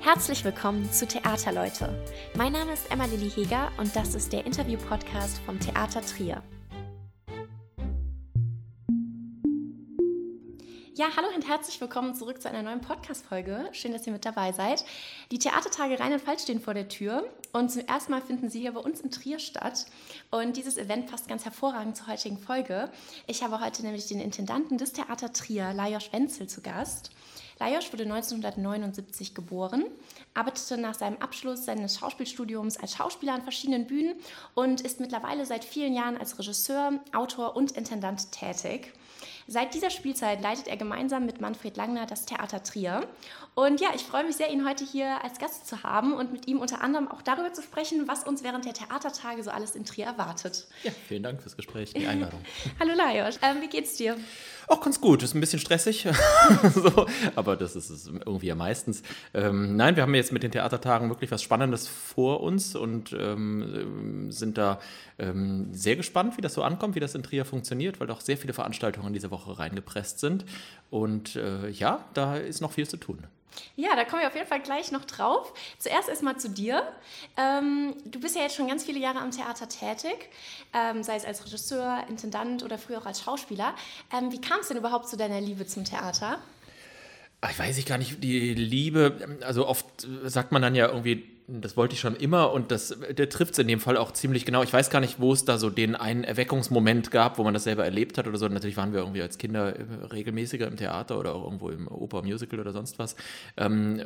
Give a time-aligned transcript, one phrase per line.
[0.00, 2.02] Herzlich willkommen zu Theaterleute.
[2.36, 6.42] Mein Name ist Emma Lilly Heger und das ist der Interview-Podcast vom Theater Trier.
[10.94, 13.68] Ja, hallo und herzlich willkommen zurück zu einer neuen Podcast-Folge.
[13.72, 14.82] Schön, dass ihr mit dabei seid.
[15.30, 18.80] Die Theatertage Rheinland-Pfalz stehen vor der Tür und zum ersten Mal finden sie hier bei
[18.80, 19.86] uns in Trier statt.
[20.30, 22.90] Und dieses Event passt ganz hervorragend zur heutigen Folge.
[23.26, 27.10] Ich habe heute nämlich den Intendanten des Theater Trier, Lajos Wenzel, zu Gast.
[27.58, 29.86] Lajos wurde 1979 geboren,
[30.34, 34.14] arbeitete nach seinem Abschluss seines Schauspielstudiums als Schauspieler an verschiedenen Bühnen
[34.54, 38.92] und ist mittlerweile seit vielen Jahren als Regisseur, Autor und Intendant tätig.
[39.48, 43.06] Seit dieser Spielzeit leitet er gemeinsam mit Manfred Langner das Theater Trier.
[43.54, 46.48] Und ja, ich freue mich sehr, ihn heute hier als Gast zu haben und mit
[46.48, 49.84] ihm unter anderem auch darüber zu sprechen, was uns während der Theatertage so alles in
[49.84, 50.66] Trier erwartet.
[50.82, 52.40] Ja, vielen Dank fürs Gespräch, die Einladung.
[52.80, 54.16] Hallo Lajos, ähm, wie geht's dir?
[54.68, 56.08] Auch ganz gut, ist ein bisschen stressig,
[56.74, 57.06] so,
[57.36, 59.02] aber das ist es irgendwie ja meistens.
[59.32, 64.32] Ähm, nein, wir haben jetzt mit den Theatertagen wirklich was Spannendes vor uns und ähm,
[64.32, 64.80] sind da
[65.18, 68.36] ähm, sehr gespannt, wie das so ankommt, wie das in Trier funktioniert, weil doch sehr
[68.36, 70.44] viele Veranstaltungen diese Woche reingepresst sind.
[70.90, 73.26] Und äh, ja, da ist noch viel zu tun.
[73.74, 75.52] Ja, da kommen wir auf jeden Fall gleich noch drauf.
[75.78, 76.82] Zuerst erstmal zu dir.
[77.36, 80.28] Ähm, du bist ja jetzt schon ganz viele Jahre am Theater tätig,
[80.74, 83.74] ähm, sei es als Regisseur, Intendant oder früher auch als Schauspieler.
[84.12, 86.38] Ähm, wie kam es denn überhaupt zu deiner Liebe zum Theater?
[87.50, 89.86] Ich weiß ich gar nicht, die Liebe, also oft
[90.24, 93.58] sagt man dann ja irgendwie, das wollte ich schon immer und das, der trifft es
[93.60, 94.62] in dem Fall auch ziemlich genau.
[94.62, 97.64] Ich weiß gar nicht, wo es da so den einen Erweckungsmoment gab, wo man das
[97.64, 98.48] selber erlebt hat oder so.
[98.48, 99.74] Natürlich waren wir irgendwie als Kinder
[100.12, 103.14] regelmäßiger im Theater oder auch irgendwo im Oper-Musical oder sonst was.
[103.56, 104.02] Ähm,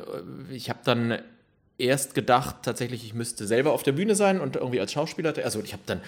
[0.51, 1.17] ich habe dann
[1.81, 5.61] erst gedacht, tatsächlich, ich müsste selber auf der Bühne sein und irgendwie als Schauspieler, also
[5.61, 6.01] ich habe dann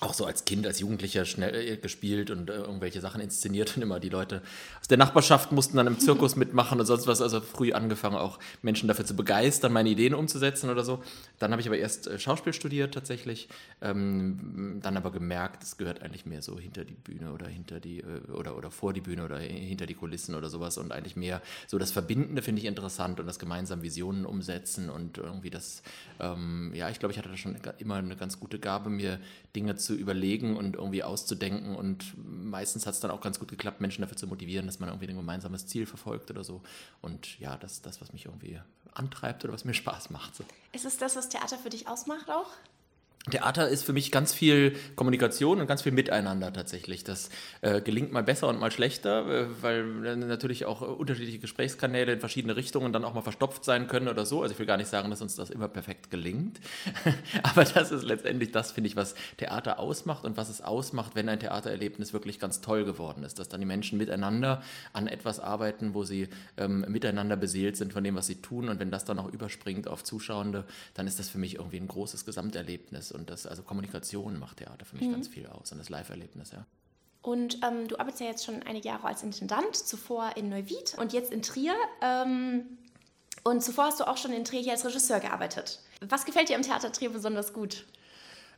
[0.00, 3.82] auch so als Kind, als Jugendlicher schnell äh, gespielt und äh, irgendwelche Sachen inszeniert und
[3.82, 4.42] immer die Leute
[4.80, 7.20] aus der Nachbarschaft mussten dann im Zirkus mitmachen und sonst was.
[7.20, 11.02] Also früh angefangen, auch Menschen dafür zu begeistern, meine Ideen umzusetzen oder so.
[11.38, 13.48] Dann habe ich aber erst äh, Schauspiel studiert tatsächlich,
[13.82, 18.00] ähm, dann aber gemerkt, es gehört eigentlich mehr so hinter die Bühne oder hinter die
[18.00, 21.42] äh, oder, oder vor die Bühne oder hinter die Kulissen oder sowas und eigentlich mehr
[21.66, 25.82] so das Verbindende finde ich interessant und das gemeinsam Visionen umsetzen und irgendwie das,
[26.20, 29.18] ähm, ja, ich glaube, ich hatte da schon immer eine ganz gute Gabe, mir
[29.56, 31.76] Dinge zu überlegen und irgendwie auszudenken.
[31.76, 34.88] Und meistens hat es dann auch ganz gut geklappt, Menschen dafür zu motivieren, dass man
[34.88, 36.62] irgendwie ein gemeinsames Ziel verfolgt oder so.
[37.00, 38.60] Und ja, das ist das, was mich irgendwie
[38.94, 40.34] antreibt oder was mir Spaß macht.
[40.34, 40.44] So.
[40.72, 42.50] Ist es das, was Theater für dich ausmacht auch?
[43.30, 47.04] Theater ist für mich ganz viel Kommunikation und ganz viel Miteinander tatsächlich.
[47.04, 47.30] Das
[47.60, 49.84] äh, gelingt mal besser und mal schlechter, äh, weil
[50.16, 54.42] natürlich auch unterschiedliche Gesprächskanäle in verschiedene Richtungen dann auch mal verstopft sein können oder so.
[54.42, 56.60] Also ich will gar nicht sagen, dass uns das immer perfekt gelingt.
[57.42, 61.28] Aber das ist letztendlich das, finde ich, was Theater ausmacht und was es ausmacht, wenn
[61.28, 63.38] ein Theatererlebnis wirklich ganz toll geworden ist.
[63.38, 64.62] Dass dann die Menschen miteinander
[64.92, 68.68] an etwas arbeiten, wo sie ähm, miteinander beseelt sind von dem, was sie tun.
[68.68, 70.64] Und wenn das dann auch überspringt auf Zuschauende,
[70.94, 74.84] dann ist das für mich irgendwie ein großes Gesamterlebnis und das, also Kommunikation macht Theater
[74.84, 75.12] für mich mhm.
[75.12, 76.64] ganz viel aus und das Live-Erlebnis, ja.
[77.22, 81.12] Und ähm, du arbeitest ja jetzt schon einige Jahre als Intendant, zuvor in Neuwied und
[81.12, 81.74] jetzt in Trier.
[82.00, 82.78] Ähm,
[83.44, 85.80] und zuvor hast du auch schon in Trier hier als Regisseur gearbeitet.
[86.00, 87.84] Was gefällt dir am Theater Trier besonders gut?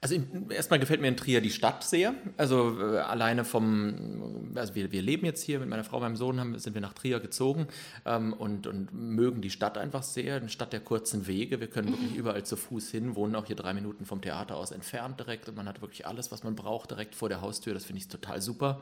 [0.02, 0.16] Also
[0.48, 2.14] erstmal gefällt mir in Trier die Stadt sehr.
[2.38, 6.40] Also äh, alleine vom, also wir, wir leben jetzt hier mit meiner Frau, meinem Sohn,
[6.40, 7.66] haben, sind wir nach Trier gezogen
[8.06, 11.60] ähm, und, und mögen die Stadt einfach sehr, eine Stadt der kurzen Wege.
[11.60, 14.70] Wir können wirklich überall zu Fuß hin, wohnen auch hier drei Minuten vom Theater aus
[14.70, 17.74] entfernt direkt und man hat wirklich alles, was man braucht, direkt vor der Haustür.
[17.74, 18.80] Das finde ich total super.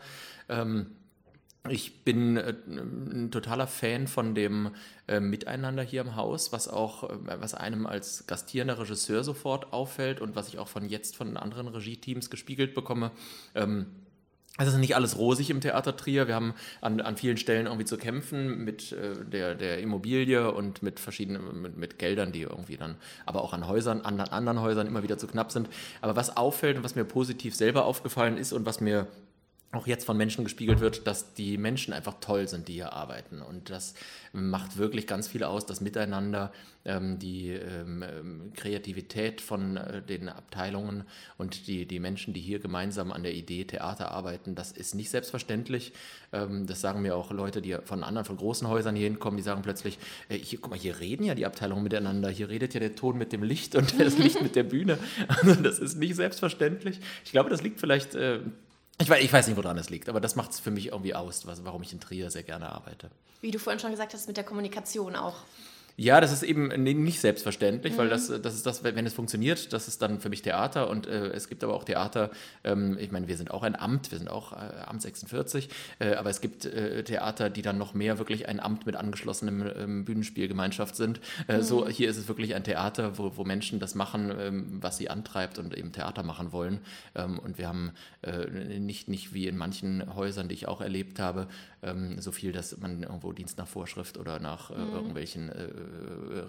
[0.49, 0.87] Ähm,
[1.69, 4.71] ich bin äh, ein totaler Fan von dem
[5.07, 10.21] äh, Miteinander hier im Haus, was auch, äh, was einem als gastierender Regisseur sofort auffällt
[10.21, 13.11] und was ich auch von jetzt von anderen Regieteams gespiegelt bekomme.
[13.55, 13.87] Ähm,
[14.61, 16.27] es ist nicht alles rosig im Theater Trier.
[16.27, 20.99] Wir haben an, an vielen Stellen irgendwie zu kämpfen mit der, der Immobilie und mit
[20.99, 25.05] verschiedenen, mit, mit, Geldern, die irgendwie dann, aber auch an Häusern, an anderen Häusern immer
[25.05, 25.69] wieder zu knapp sind.
[26.01, 29.07] Aber was auffällt und was mir positiv selber aufgefallen ist und was mir
[29.71, 33.43] auch jetzt von Menschen gespiegelt wird, dass die Menschen einfach toll sind, die hier arbeiten.
[33.43, 33.95] Und das
[34.33, 36.53] macht wirklich ganz viel aus, das Miteinander,
[36.87, 41.05] ähm, die ähm, ähm, Kreativität von äh, den Abteilungen
[41.37, 45.11] und die, die Menschen, die hier gemeinsam an der Idee Theater arbeiten, das ist nicht
[45.11, 45.93] selbstverständlich.
[46.33, 49.43] Ähm, das sagen mir auch Leute, die von anderen, von großen Häusern hier hinkommen, die
[49.43, 49.99] sagen plötzlich,
[50.31, 53.19] äh, hier, guck mal, hier reden ja die Abteilungen miteinander, hier redet ja der Ton
[53.19, 54.99] mit dem Licht und das Licht mit der Bühne.
[55.29, 57.01] Also das ist nicht selbstverständlich.
[57.27, 58.41] Ich glaube, das liegt vielleicht äh,
[59.01, 61.15] ich weiß, ich weiß nicht, woran das liegt, aber das macht es für mich irgendwie
[61.15, 63.11] aus, was, warum ich in Trier sehr gerne arbeite.
[63.41, 65.37] Wie du vorhin schon gesagt hast, mit der Kommunikation auch.
[66.01, 67.99] Ja, das ist eben nicht selbstverständlich, mhm.
[67.99, 71.09] weil das, das ist das, wenn es funktioniert, das ist dann für mich Theater und
[71.09, 72.31] äh, es gibt aber auch Theater,
[72.63, 74.57] ähm, ich meine, wir sind auch ein Amt, wir sind auch äh,
[74.87, 75.69] Amt 46,
[75.99, 79.69] äh, aber es gibt äh, Theater, die dann noch mehr wirklich ein Amt mit angeschlossenem
[79.77, 81.19] ähm, Bühnenspielgemeinschaft sind.
[81.49, 81.63] Äh, mhm.
[81.63, 85.11] So, hier ist es wirklich ein Theater, wo, wo Menschen das machen, ähm, was sie
[85.11, 86.79] antreibt und eben Theater machen wollen.
[87.17, 87.91] Ähm, und wir haben
[88.23, 88.47] äh,
[88.79, 91.49] nicht, nicht wie in manchen Häusern, die ich auch erlebt habe,
[91.83, 94.95] ähm, so viel, dass man irgendwo Dienst nach Vorschrift oder nach mhm.
[94.95, 95.69] irgendwelchen äh,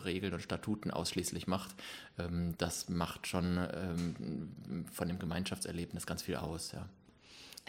[0.03, 1.75] Regeln und Statuten ausschließlich macht,
[2.17, 6.71] ähm, das macht schon ähm, von dem Gemeinschaftserlebnis ganz viel aus.
[6.71, 6.87] Ja.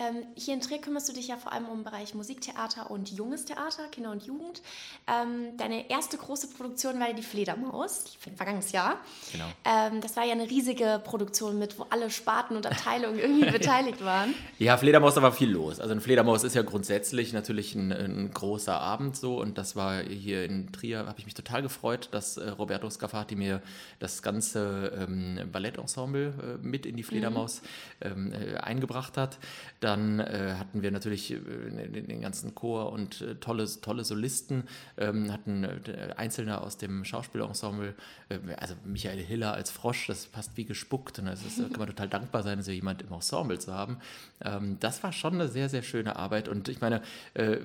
[0.01, 3.11] Ähm, hier in Trier kümmerst du dich ja vor allem um den Bereich Musiktheater und
[3.11, 4.63] junges Theater, Kinder und Jugend.
[5.07, 8.99] Ähm, deine erste große Produktion war ja die Fledermaus, die vergangenes Jahr.
[9.31, 9.45] Genau.
[9.67, 14.03] Ähm, das war ja eine riesige Produktion mit, wo alle Sparten und Abteilungen irgendwie beteiligt
[14.03, 14.35] waren.
[14.59, 15.81] Ja, Fledermaus, da war viel los.
[15.81, 20.03] Also ein Fledermaus ist ja grundsätzlich natürlich ein, ein großer Abend so und das war
[20.03, 23.61] hier in Trier, habe ich mich total gefreut, dass äh, Roberto Scafati mir
[23.99, 27.61] das ganze ähm, Ballettensemble äh, mit in die Fledermaus
[28.03, 28.33] mhm.
[28.33, 29.39] äh, eingebracht hat.
[29.81, 34.65] Da dann äh, hatten wir natürlich äh, den, ganzen Chor und äh, tolle, tolle Solisten,
[34.97, 37.95] ähm, hatten äh, Einzelne aus dem Schauspielensemble,
[38.29, 41.89] äh, also Michael Hiller als Frosch, das passt wie gespuckt und das ist, kann man
[41.89, 43.99] total dankbar sein, so jemand im Ensemble zu haben.
[44.43, 47.03] Ähm, das war schon eine sehr, sehr schöne Arbeit und ich meine,
[47.35, 47.59] äh,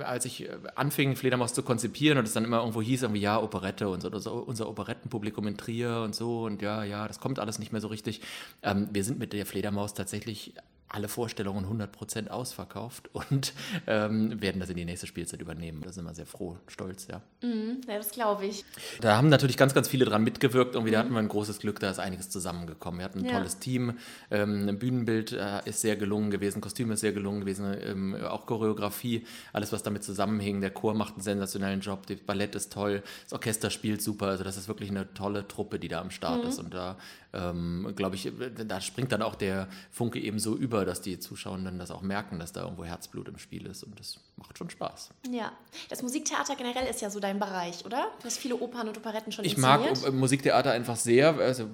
[0.00, 3.88] als ich anfing, Fledermaus zu konzipieren und es dann immer irgendwo hieß, irgendwie, ja, Operette
[3.88, 7.58] und so, so, unser Operettenpublikum in Trier und so und ja, ja, das kommt alles
[7.58, 8.20] nicht mehr so richtig.
[8.62, 10.52] Ähm, wir sind mit der Fledermaus tatsächlich
[10.92, 13.52] alle Vorstellungen 100% ausverkauft und
[13.86, 15.82] ähm, werden das in die nächste Spielzeit übernehmen.
[15.84, 17.22] Da sind wir sehr froh, stolz, ja.
[17.42, 18.64] Mm, ja, das glaube ich.
[19.00, 20.74] Da haben natürlich ganz, ganz viele dran mitgewirkt.
[20.74, 20.94] Irgendwie, mm.
[20.94, 22.98] da hatten wir ein großes Glück, da ist einiges zusammengekommen.
[22.98, 23.32] Wir hatten ein ja.
[23.36, 23.94] tolles Team,
[24.30, 28.46] ähm, ein Bühnenbild äh, ist sehr gelungen gewesen, Kostüm ist sehr gelungen gewesen, ähm, auch
[28.46, 30.60] Choreografie, alles, was damit zusammenhing.
[30.60, 34.26] Der Chor macht einen sensationellen Job, das Ballett ist toll, das Orchester spielt super.
[34.26, 36.48] Also das ist wirklich eine tolle Truppe, die da am Start mm.
[36.48, 36.58] ist.
[36.58, 36.96] Und da,
[37.32, 38.30] ähm, glaube ich,
[38.66, 42.38] da springt dann auch der Funke eben so über, dass die Zuschauenden das auch merken,
[42.38, 45.10] dass da irgendwo Herzblut im Spiel ist und das macht schon Spaß.
[45.30, 45.52] Ja,
[45.88, 48.08] das Musiktheater generell ist ja so dein Bereich, oder?
[48.20, 49.80] Du hast viele Opern und Operetten schon Ich mag
[50.12, 51.68] Musiktheater einfach sehr, also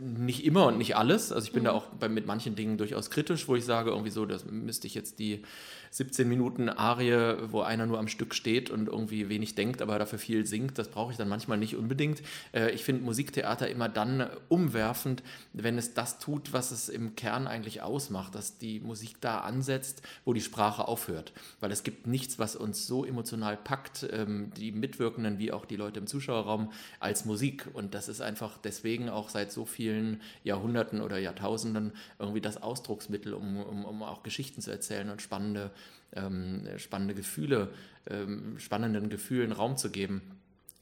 [0.00, 1.32] nicht immer und nicht alles.
[1.32, 1.66] Also ich bin mhm.
[1.66, 4.86] da auch bei, mit manchen Dingen durchaus kritisch, wo ich sage, irgendwie so, das müsste
[4.86, 5.42] ich jetzt die
[5.90, 10.18] 17 Minuten Arie, wo einer nur am Stück steht und irgendwie wenig denkt, aber dafür
[10.18, 12.22] viel singt, das brauche ich dann manchmal nicht unbedingt.
[12.52, 17.46] Äh, ich finde Musiktheater immer dann umwerfend, wenn es das tut, was es im Kern
[17.46, 21.32] eigentlich ausmacht, dass die Musik da ansetzt, wo die Sprache aufhört.
[21.60, 25.76] Weil es gibt nichts, was uns so emotional packt, ähm, die Mitwirkenden wie auch die
[25.76, 27.66] Leute im Zuschauerraum, als Musik.
[27.72, 33.34] Und das ist einfach deswegen auch seit so vielen Jahrhunderten oder Jahrtausenden irgendwie das Ausdrucksmittel,
[33.34, 35.70] um, um, um auch Geschichten zu erzählen und spannende
[36.14, 37.70] ähm, spannende Gefühle,
[38.08, 40.22] ähm, spannenden Gefühlen Raum zu geben.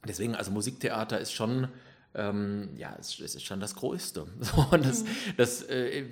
[0.06, 1.69] Deswegen, also Musiktheater ist schon
[2.17, 4.27] ähm, ja, es, es, ist schon das Größte.
[4.47, 5.09] So, und das, mhm.
[5.37, 6.05] das, äh,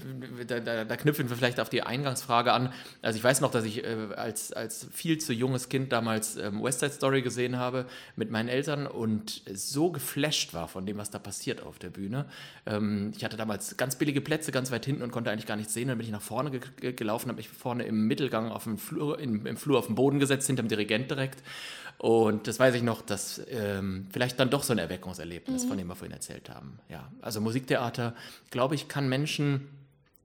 [0.46, 2.72] da, da, da, knüpfen wir vielleicht auf die Eingangsfrage an.
[3.00, 6.62] Also ich weiß noch, dass ich äh, als, als viel zu junges Kind damals ähm,
[6.62, 7.86] West Side Story gesehen habe
[8.16, 12.26] mit meinen Eltern und so geflasht war von dem, was da passiert auf der Bühne.
[12.66, 15.72] Ähm, ich hatte damals ganz billige Plätze ganz weit hinten und konnte eigentlich gar nichts
[15.72, 15.88] sehen.
[15.88, 19.18] Dann bin ich nach vorne ge gelaufen, habe mich vorne im Mittelgang auf dem Flur,
[19.20, 21.42] im, im Flur auf den Boden gesetzt, hinter dem Dirigent direkt
[22.04, 25.68] und das weiß ich noch, dass ähm, vielleicht dann doch so ein Erweckungserlebnis, mhm.
[25.68, 26.78] von dem wir vorhin erzählt haben.
[26.90, 28.14] Ja, also Musiktheater,
[28.50, 29.70] glaube ich, kann Menschen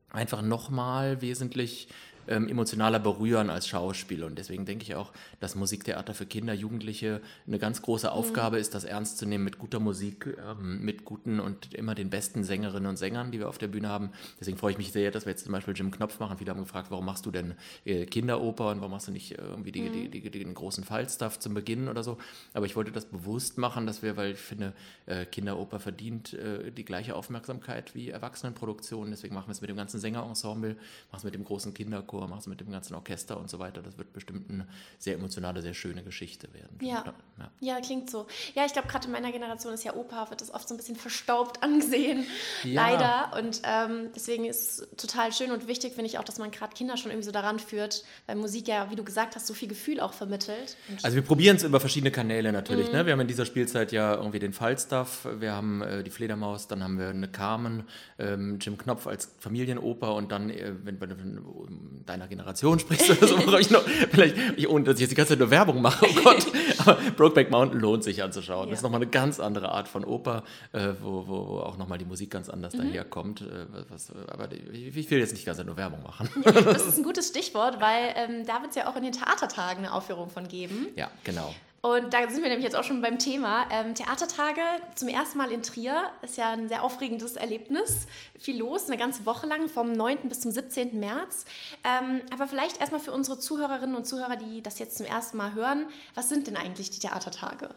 [0.10, 1.88] einfach nochmal wesentlich
[2.30, 4.24] ähm, emotionaler berühren als Schauspiel.
[4.24, 8.14] Und deswegen denke ich auch, dass Musiktheater für Kinder, Jugendliche eine ganz große mhm.
[8.14, 8.62] Aufgabe mhm.
[8.62, 12.44] ist, das ernst zu nehmen mit guter Musik, ähm, mit guten und immer den besten
[12.44, 14.12] Sängerinnen und Sängern, die wir auf der Bühne haben.
[14.40, 16.38] Deswegen freue ich mich sehr, dass wir jetzt zum Beispiel Jim Knopf machen.
[16.38, 17.56] Viele haben gefragt, warum machst du denn
[17.86, 20.12] äh, Kinderoper und warum machst du nicht irgendwie die, mhm.
[20.12, 22.18] die, die, den großen Fallstuff zum Beginn oder so.
[22.54, 24.74] Aber ich wollte das bewusst machen, dass wir, weil ich finde,
[25.08, 29.10] äh, Kinderoper verdient äh, die gleiche Aufmerksamkeit wie Erwachsenenproduktionen.
[29.10, 32.28] Deswegen machen wir es mit dem ganzen Sängerensemble, machen es mit dem großen Kinderchor Chor
[32.28, 33.82] machst, mit dem ganzen Orchester und so weiter.
[33.82, 36.78] Das wird bestimmt eine sehr emotionale, sehr schöne Geschichte werden.
[36.82, 37.06] Ja,
[37.38, 37.52] ja.
[37.60, 38.28] ja klingt so.
[38.56, 40.78] Ja, ich glaube, gerade in meiner Generation ist ja Oper, wird das oft so ein
[40.78, 42.26] bisschen verstaubt angesehen,
[42.64, 42.90] ja.
[42.90, 43.38] leider.
[43.38, 46.74] Und ähm, deswegen ist es total schön und wichtig, finde ich auch, dass man gerade
[46.74, 49.68] Kinder schon irgendwie so daran führt, weil Musik ja, wie du gesagt hast, so viel
[49.68, 50.76] Gefühl auch vermittelt.
[50.90, 52.88] Und also wir probieren es über verschiedene Kanäle natürlich.
[52.88, 52.94] Mhm.
[52.94, 53.06] Ne?
[53.06, 56.84] Wir haben in dieser Spielzeit ja irgendwie den Fallstuff, wir haben äh, die Fledermaus, dann
[56.84, 57.84] haben wir eine Carmen,
[58.18, 63.36] ähm, Jim Knopf als Familienoper und dann, äh, wenn, wenn deiner Generation sprichst oder so,
[63.38, 66.06] brauche ich noch, vielleicht, ich, ohne dass ich jetzt die ganze Zeit nur Werbung mache,
[66.06, 66.46] oh Gott,
[66.80, 68.68] aber Brokeback Mountain lohnt sich anzuschauen.
[68.68, 68.72] Ja.
[68.72, 71.98] Das ist nochmal eine ganz andere Art von Oper, äh, wo, wo, wo, auch nochmal
[71.98, 72.80] die Musik ganz anders mhm.
[72.80, 73.42] daherkommt.
[73.42, 76.30] Äh, was, aber ich, ich, will jetzt nicht die ganze Zeit nur Werbung machen.
[76.44, 79.86] Das ist ein gutes Stichwort, weil ähm, da wird es ja auch in den Theatertagen
[79.86, 80.88] eine Aufführung von geben.
[80.96, 81.54] Ja, genau.
[81.82, 83.66] Und da sind wir nämlich jetzt auch schon beim Thema.
[83.72, 84.62] Ähm, Theatertage
[84.96, 88.08] zum ersten Mal in Trier ist ja ein sehr aufregendes Erlebnis.
[88.38, 90.28] Viel los, eine ganze Woche lang, vom 9.
[90.28, 91.00] bis zum 17.
[91.00, 91.46] März.
[91.86, 95.54] Ähm, aber vielleicht erstmal für unsere Zuhörerinnen und Zuhörer, die das jetzt zum ersten Mal
[95.54, 97.70] hören, was sind denn eigentlich die Theatertage?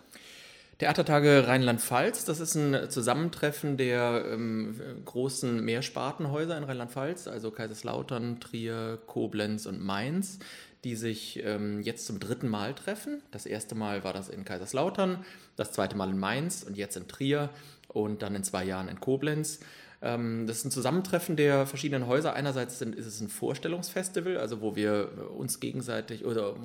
[0.78, 8.98] Theatertage Rheinland-Pfalz, das ist ein Zusammentreffen der ähm, großen Mehrspartenhäuser in Rheinland-Pfalz, also Kaiserslautern, Trier,
[9.06, 10.40] Koblenz und Mainz
[10.84, 13.22] die sich ähm, jetzt zum dritten Mal treffen.
[13.30, 15.24] Das erste Mal war das in Kaiserslautern,
[15.56, 17.50] das zweite Mal in Mainz und jetzt in Trier
[17.88, 19.60] und dann in zwei Jahren in Koblenz.
[20.02, 22.34] Ähm, das ist ein Zusammentreffen der verschiedenen Häuser.
[22.34, 26.56] Einerseits sind, ist es ein Vorstellungsfestival, also wo wir uns gegenseitig oder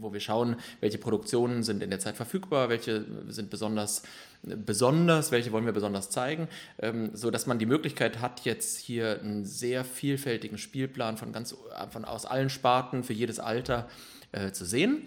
[0.00, 4.02] wo wir schauen, welche Produktionen sind in der Zeit verfügbar, welche sind besonders
[4.42, 6.48] besonders, welche wollen wir besonders zeigen,
[6.80, 11.56] ähm, so dass man die Möglichkeit hat, jetzt hier einen sehr vielfältigen Spielplan von ganz
[11.90, 13.88] von aus allen Sparten für jedes Alter
[14.32, 15.06] äh, zu sehen.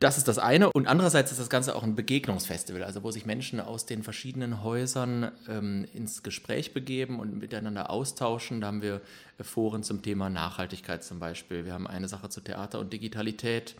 [0.00, 0.72] Das ist das eine.
[0.72, 4.62] Und andererseits ist das Ganze auch ein Begegnungsfestival, also wo sich Menschen aus den verschiedenen
[4.64, 8.62] Häusern ähm, ins Gespräch begeben und miteinander austauschen.
[8.62, 9.02] Da haben wir
[9.42, 11.66] Foren zum Thema Nachhaltigkeit zum Beispiel.
[11.66, 13.76] Wir haben eine Sache zu Theater und Digitalität.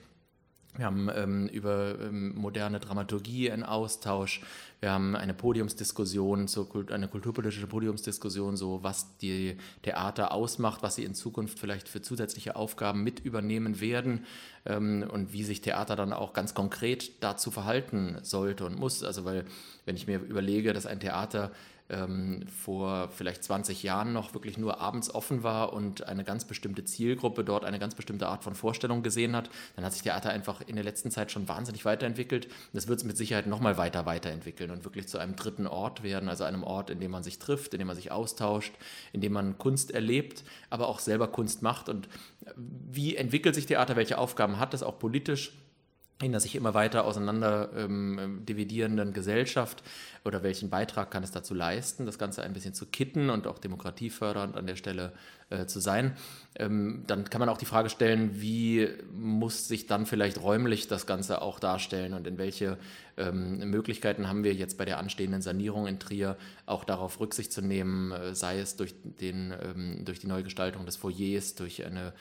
[0.77, 4.41] Wir haben ähm, über ähm, moderne Dramaturgie einen Austausch.
[4.79, 11.05] Wir haben eine Podiumsdiskussion, so eine kulturpolitische Podiumsdiskussion, so was die Theater ausmacht, was sie
[11.05, 14.25] in Zukunft vielleicht für zusätzliche Aufgaben mit übernehmen werden
[14.65, 19.03] ähm, und wie sich Theater dann auch ganz konkret dazu verhalten sollte und muss.
[19.03, 19.45] Also weil,
[19.87, 21.51] wenn ich mir überlege, dass ein Theater
[21.91, 26.85] ähm, vor vielleicht 20 Jahren noch wirklich nur abends offen war und eine ganz bestimmte
[26.85, 30.61] Zielgruppe dort eine ganz bestimmte Art von Vorstellung gesehen hat, dann hat sich Theater einfach
[30.63, 32.49] in der letzten Zeit schon wahnsinnig weiterentwickelt.
[32.73, 36.29] Das wird es mit Sicherheit nochmal weiter weiterentwickeln und wirklich zu einem dritten Ort werden,
[36.29, 38.75] also einem Ort, in dem man sich trifft, in dem man sich austauscht,
[39.13, 41.89] in dem man Kunst erlebt, aber auch selber Kunst macht.
[41.89, 42.09] Und
[42.57, 45.53] wie entwickelt sich Theater, welche Aufgaben hat es auch politisch?
[46.23, 49.83] In der sich immer weiter auseinander ähm, dividierenden Gesellschaft
[50.25, 53.59] oder welchen Beitrag kann es dazu leisten, das Ganze ein bisschen zu kitten und auch
[53.59, 55.13] demokratiefördernd an der Stelle
[55.49, 56.17] äh, zu sein.
[56.57, 61.07] Ähm, dann kann man auch die Frage stellen, wie muss sich dann vielleicht räumlich das
[61.07, 62.77] Ganze auch darstellen und in welche
[63.17, 66.37] ähm, Möglichkeiten haben wir jetzt bei der anstehenden Sanierung in Trier
[66.67, 70.97] auch darauf Rücksicht zu nehmen, äh, sei es durch, den, ähm, durch die Neugestaltung des
[70.97, 72.13] Foyers, durch eine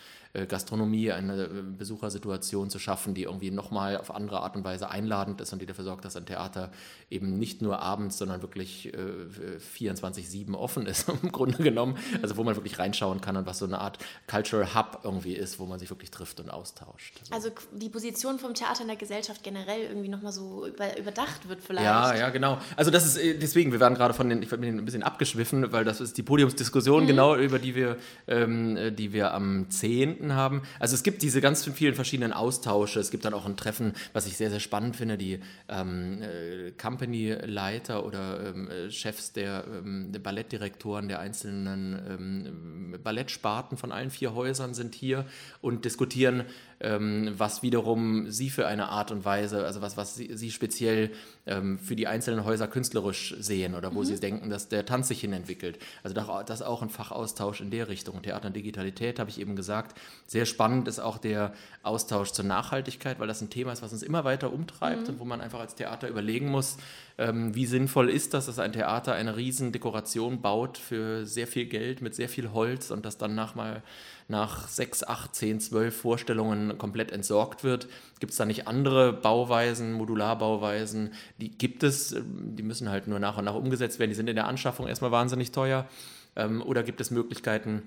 [0.45, 5.41] Gastronomie, eine äh, Besuchersituation zu schaffen, die irgendwie nochmal auf andere Art und Weise einladend
[5.41, 6.71] ist und die dafür sorgt, dass ein Theater
[7.09, 11.97] eben nicht nur abends, sondern wirklich äh, 24-7 offen ist, im Grunde genommen.
[12.21, 15.57] Also wo man wirklich reinschauen kann und was so eine Art Cultural Hub irgendwie ist,
[15.57, 17.19] wo man sich wirklich trifft und austauscht.
[17.23, 17.33] So.
[17.33, 21.63] Also die Position vom Theater in der Gesellschaft generell irgendwie nochmal so über, überdacht wird
[21.63, 21.85] vielleicht.
[21.85, 22.59] Ja, ja, genau.
[22.75, 25.71] Also das ist äh, deswegen, wir waren gerade von den, ich bin ein bisschen abgeschwiffen,
[25.71, 27.07] weil das ist die Podiumsdiskussion, mhm.
[27.07, 30.18] genau, über die wir, ähm, äh, die wir am 10.
[30.27, 30.61] haben.
[30.79, 32.99] Also es gibt diese ganz vielen verschiedenen Austausche.
[32.99, 36.71] Es gibt dann auch ein Treffen, was ich sehr, sehr spannend finde, die ähm, äh,
[36.71, 43.91] Company-Leiter Leiter oder ähm, äh, Chefs der, ähm, der, Ballettdirektoren der einzelnen ähm, Ballettsparten von
[43.91, 45.25] allen vier Häusern sind hier
[45.61, 46.45] und diskutieren
[46.81, 51.11] ähm, was wiederum sie für eine Art und Weise, also was, was sie, sie speziell
[51.45, 54.05] ähm, für die einzelnen Häuser künstlerisch sehen oder wo mhm.
[54.05, 55.79] sie denken, dass der Tanz sich hin entwickelt.
[56.03, 58.21] Also das ist auch ein Fachaustausch in der Richtung.
[58.21, 59.99] Theater und Digitalität, habe ich eben gesagt.
[60.25, 64.03] Sehr spannend ist auch der Austausch zur Nachhaltigkeit, weil das ein Thema ist, was uns
[64.03, 65.09] immer weiter umtreibt mhm.
[65.09, 66.77] und wo man einfach als Theater überlegen muss,
[67.17, 71.65] ähm, wie sinnvoll ist das, dass ein Theater eine riesen Dekoration baut für sehr viel
[71.65, 73.83] Geld mit sehr viel Holz und das dann nach mal
[74.29, 77.87] nach sechs, acht, zehn, zwölf Vorstellungen komplett entsorgt wird.
[78.19, 81.13] Gibt es da nicht andere Bauweisen, Modularbauweisen?
[81.39, 84.11] Die gibt es, ähm, die müssen halt nur nach und nach umgesetzt werden.
[84.11, 85.87] Die sind in der Anschaffung erstmal wahnsinnig teuer.
[86.35, 87.83] Ähm, oder gibt es Möglichkeiten,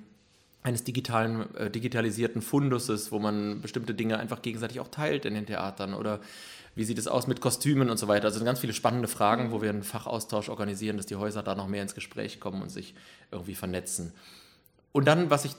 [0.63, 5.47] eines digitalen, äh, digitalisierten Funduses, wo man bestimmte Dinge einfach gegenseitig auch teilt in den
[5.47, 6.21] Theatern oder
[6.75, 8.27] wie sieht es aus mit Kostümen und so weiter.
[8.27, 11.69] Also ganz viele spannende Fragen, wo wir einen Fachaustausch organisieren, dass die Häuser da noch
[11.69, 12.95] mehr ins Gespräch kommen und sich
[13.31, 14.13] irgendwie vernetzen.
[14.93, 15.53] Und dann, was ich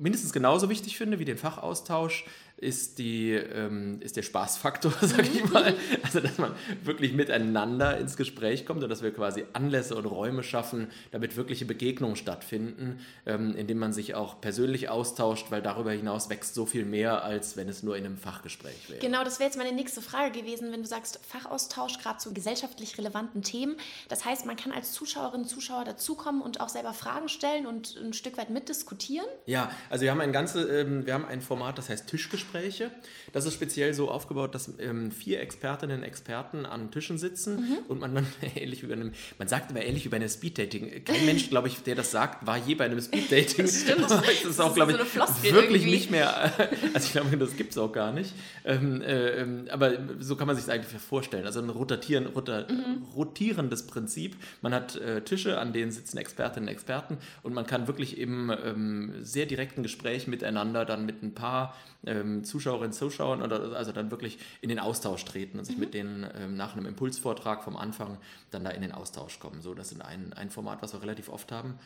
[0.00, 2.24] mindestens genauso wichtig finde wie den Fachaustausch,
[2.60, 5.74] ist, die, ähm, ist der Spaßfaktor, sag ich mal.
[6.02, 6.52] Also, dass man
[6.84, 11.64] wirklich miteinander ins Gespräch kommt und dass wir quasi Anlässe und Räume schaffen, damit wirkliche
[11.64, 16.84] Begegnungen stattfinden, ähm, indem man sich auch persönlich austauscht, weil darüber hinaus wächst so viel
[16.84, 19.00] mehr, als wenn es nur in einem Fachgespräch wäre.
[19.00, 22.98] Genau, das wäre jetzt meine nächste Frage gewesen, wenn du sagst Fachaustausch, gerade zu gesellschaftlich
[22.98, 23.76] relevanten Themen.
[24.08, 28.12] Das heißt, man kann als Zuschauerin, Zuschauer dazukommen und auch selber Fragen stellen und ein
[28.12, 29.26] Stück weit mitdiskutieren?
[29.46, 32.49] Ja, also wir haben ein ganze, ähm, wir haben ein Format, das heißt Tischgespräch.
[32.50, 32.90] Gespräche.
[33.32, 37.78] Das ist speziell so aufgebaut, dass ähm, vier Expertinnen und Experten an Tischen sitzen mhm.
[37.88, 38.26] und man dann
[38.56, 41.04] ähnlich wie bei einem, man sagt immer ähnlich wie bei einem Speeddating.
[41.04, 43.66] Kein Mensch, glaube ich, der das sagt, war je bei einem Speeddating.
[43.66, 44.10] Das stimmt.
[44.10, 45.90] das ist auch, glaube ich, so wirklich irgendwie.
[45.90, 46.52] nicht mehr,
[46.94, 48.32] also ich glaube, das gibt es auch gar nicht.
[48.64, 51.46] Ähm, äh, ähm, aber so kann man sich das eigentlich vorstellen.
[51.46, 53.04] Also ein rotieren, rota, mhm.
[53.14, 54.36] rotierendes Prinzip.
[54.62, 58.50] Man hat äh, Tische, an denen sitzen Expertinnen und Experten und man kann wirklich im
[58.64, 61.74] ähm, sehr direkten Gespräch miteinander dann mit ein paar
[62.06, 65.80] ähm, Zuschauerinnen, Zuschauern oder also dann wirklich in den Austausch treten und sich mhm.
[65.80, 68.18] mit denen ähm, nach einem Impulsvortrag vom Anfang
[68.50, 69.62] dann da in den Austausch kommen.
[69.62, 71.78] So, das ist ein, ein Format, was wir relativ oft haben.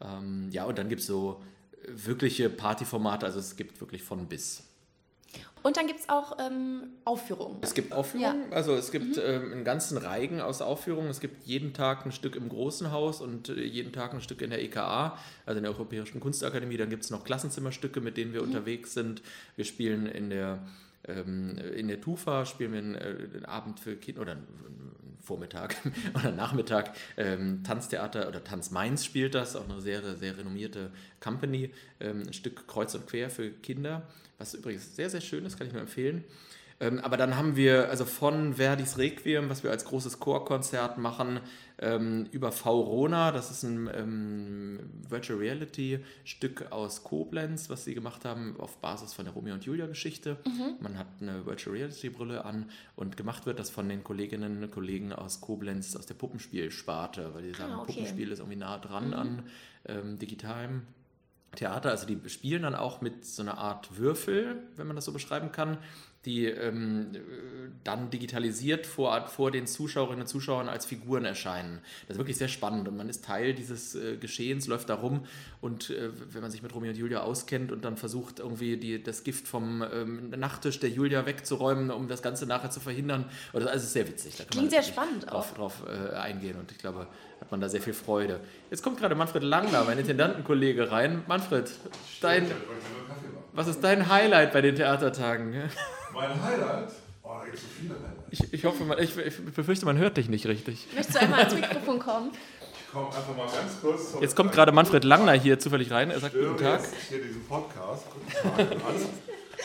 [0.00, 1.42] Ähm, ja, und dann gibt es so
[1.86, 4.64] wirkliche Partyformate, also es gibt wirklich von bis.
[5.62, 7.58] Und dann gibt es auch ähm, Aufführungen.
[7.60, 8.56] Es gibt Aufführungen, ja.
[8.56, 9.22] also es gibt mhm.
[9.24, 11.08] ähm, einen ganzen Reigen aus Aufführungen.
[11.08, 14.42] Es gibt jeden Tag ein Stück im Großen Haus und äh, jeden Tag ein Stück
[14.42, 16.76] in der EKA, also in der Europäischen Kunstakademie.
[16.76, 18.48] Dann gibt es noch Klassenzimmerstücke, mit denen wir mhm.
[18.48, 19.22] unterwegs sind.
[19.54, 20.58] Wir spielen in der
[21.04, 24.46] in der Tufa spielen wir einen, äh, einen Abend für Kinder oder einen
[25.22, 25.76] Vormittag
[26.14, 30.90] oder Nachmittag ähm, Tanztheater oder Tanz Mainz spielt das, auch eine sehr, sehr renommierte
[31.20, 31.70] Company.
[32.00, 34.02] Ähm, ein Stück Kreuz und Quer für Kinder,
[34.38, 36.24] was übrigens sehr, sehr schön ist, kann ich nur empfehlen.
[36.80, 41.38] Ähm, aber dann haben wir also von Verdis Requiem, was wir als großes Chorkonzert machen,
[41.82, 48.24] ähm, über V-Rona, das ist ein ähm, Virtual Reality Stück aus Koblenz, was sie gemacht
[48.24, 50.38] haben auf Basis von der Romeo und Julia Geschichte.
[50.46, 50.76] Mhm.
[50.80, 54.70] Man hat eine Virtual Reality Brille an und gemacht wird das von den Kolleginnen und
[54.70, 57.92] Kollegen aus Koblenz aus der Puppenspielsparte, weil die sagen, ah, okay.
[57.92, 59.14] Puppenspiel ist irgendwie nah dran mhm.
[59.14, 59.42] an
[59.86, 60.82] ähm, digitalem.
[61.56, 65.12] Theater, also die spielen dann auch mit so einer Art Würfel, wenn man das so
[65.12, 65.76] beschreiben kann,
[66.24, 67.08] die ähm,
[67.82, 71.80] dann digitalisiert vor, vor den Zuschauerinnen und Zuschauern als Figuren erscheinen.
[72.06, 75.24] Das ist wirklich sehr spannend und man ist Teil dieses äh, Geschehens, läuft da rum
[75.60, 79.02] und äh, wenn man sich mit Romeo und Julia auskennt und dann versucht irgendwie die,
[79.02, 83.24] das Gift vom ähm, Nachttisch der Julia wegzuräumen, um das Ganze nachher zu verhindern.
[83.52, 84.36] Oder, also es ist sehr witzig.
[84.36, 85.56] Da Klingt sehr spannend drauf, auch.
[85.56, 87.08] Drauf äh, eingehen und ich glaube,
[87.40, 88.38] hat man da sehr viel Freude.
[88.70, 91.22] Jetzt kommt gerade Manfred Langner, mein Intendantenkollege, rein.
[91.26, 91.68] Manfred,
[92.20, 92.48] dein,
[93.52, 95.52] was ist dein Highlight bei den Theatertagen?
[96.12, 96.92] Mein Highlight?
[97.22, 98.30] Oh, da gibt es so viele Highlights.
[98.30, 100.86] Ich, ich hoffe, ich, ich befürchte, man hört dich nicht richtig.
[100.94, 102.30] Möchtest du einmal ans Mikrofon kommen?
[102.32, 104.14] Ich komme einfach mal ganz kurz.
[104.20, 106.10] Jetzt kommt gerade Manfred Langner hier zufällig rein.
[106.10, 106.80] Er sagt Guten Tag.
[106.80, 108.04] Jetzt hier diesen Podcast.
[108.12, 108.78] Guten Tag.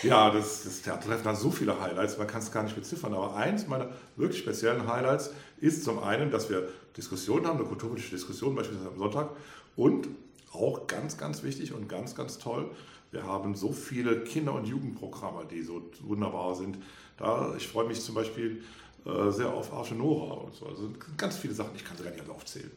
[0.04, 3.14] Ja, das, das Theatertreffen hat so viele Highlights, man kann es gar nicht beziffern.
[3.14, 8.16] Aber eins meiner wirklich speziellen Highlights ist zum einen, dass wir Diskussionen haben, eine kulturpolitische
[8.16, 9.30] Diskussion beispielsweise am Sonntag.
[9.76, 10.08] Und
[10.54, 12.70] auch ganz, ganz wichtig und ganz, ganz toll,
[13.12, 16.78] wir haben so viele Kinder- und Jugendprogramme, die so wunderbar sind.
[17.18, 18.64] Da, ich freue mich zum Beispiel
[19.06, 20.66] äh, sehr auf Arche Nora und so.
[20.66, 22.72] Also ganz viele Sachen, ich kann sie gar nicht alle aufzählen.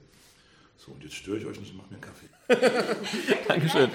[0.77, 3.45] So, und jetzt störe ich euch nicht, ich mache mir einen Kaffee.
[3.49, 3.91] Dankeschön.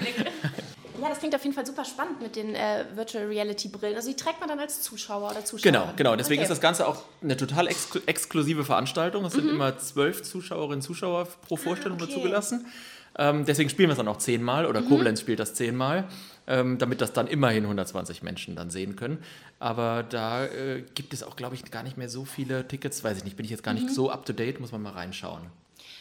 [1.02, 3.96] Ja, das klingt auf jeden Fall super spannend mit den äh, Virtual Reality Brillen.
[3.96, 5.70] Also die trägt man dann als Zuschauer oder Zuschauer.
[5.70, 6.16] Genau, genau.
[6.16, 6.44] Deswegen okay.
[6.44, 9.24] ist das Ganze auch eine total exklu exklusive Veranstaltung.
[9.24, 9.40] Es mhm.
[9.40, 12.14] sind immer zwölf Zuschauerinnen und Zuschauer pro Vorstellung ah, okay.
[12.14, 12.66] zugelassen.
[13.18, 14.88] Ähm, deswegen spielen wir es dann auch zehnmal oder mhm.
[14.88, 16.04] Koblenz spielt das zehnmal,
[16.46, 19.18] ähm, damit das dann immerhin 120 Menschen dann sehen können.
[19.58, 23.02] Aber da äh, gibt es auch, glaube ich, gar nicht mehr so viele Tickets.
[23.04, 23.92] Weiß ich nicht, bin ich jetzt gar nicht mhm.
[23.92, 25.42] so up to date, muss man mal reinschauen.